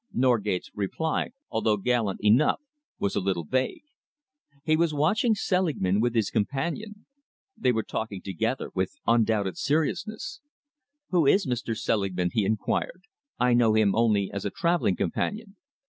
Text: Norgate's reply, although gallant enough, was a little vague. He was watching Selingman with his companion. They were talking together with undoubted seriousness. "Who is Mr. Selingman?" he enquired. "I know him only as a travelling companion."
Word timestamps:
Norgate's 0.13 0.71
reply, 0.73 1.29
although 1.51 1.77
gallant 1.77 2.21
enough, 2.23 2.59
was 2.97 3.15
a 3.15 3.19
little 3.19 3.43
vague. 3.43 3.83
He 4.63 4.75
was 4.75 4.95
watching 4.95 5.35
Selingman 5.35 6.01
with 6.01 6.15
his 6.15 6.31
companion. 6.31 7.05
They 7.55 7.71
were 7.71 7.83
talking 7.83 8.19
together 8.19 8.71
with 8.73 8.97
undoubted 9.05 9.59
seriousness. 9.59 10.41
"Who 11.09 11.27
is 11.27 11.45
Mr. 11.45 11.77
Selingman?" 11.77 12.31
he 12.33 12.45
enquired. 12.45 13.03
"I 13.37 13.53
know 13.53 13.75
him 13.75 13.93
only 13.93 14.31
as 14.33 14.43
a 14.43 14.49
travelling 14.49 14.95
companion." 14.95 15.55